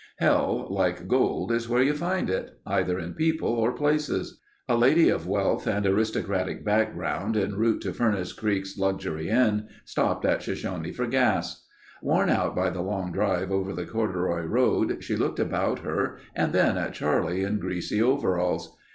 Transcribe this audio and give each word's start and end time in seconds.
Hell, 0.17 0.65
like 0.71 1.07
gold, 1.07 1.51
is 1.51 1.69
where 1.69 1.83
you 1.83 1.93
find 1.93 2.27
it—either 2.27 2.97
in 2.97 3.13
people 3.13 3.49
or 3.49 3.71
places. 3.71 4.41
A 4.67 4.75
lady 4.75 5.09
of 5.09 5.27
wealth 5.27 5.67
and 5.67 5.85
aristocratic 5.85 6.65
background 6.65 7.37
in 7.37 7.55
route 7.55 7.81
to 7.81 7.93
Furnace 7.93 8.33
Creek's 8.33 8.79
luxury 8.79 9.29
inn, 9.29 9.67
stopped 9.85 10.25
at 10.25 10.41
Shoshone 10.41 10.91
for 10.91 11.05
gas. 11.05 11.67
Worn 12.01 12.31
out 12.31 12.55
by 12.55 12.71
the 12.71 12.81
long 12.81 13.11
drive 13.11 13.51
over 13.51 13.73
the 13.73 13.85
corduroy 13.85 14.41
road, 14.43 15.03
she 15.03 15.15
looked 15.15 15.37
about 15.39 15.81
her 15.81 16.17
and 16.33 16.51
then 16.51 16.79
at 16.79 16.95
Charlie 16.95 17.43
in 17.43 17.59
greasy 17.59 18.01
overalls. 18.01 18.75